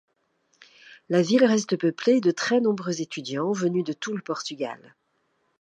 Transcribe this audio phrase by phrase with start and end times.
[1.09, 4.95] La ville reste peuplée de très nombreux étudiants venus de tout le Portugal.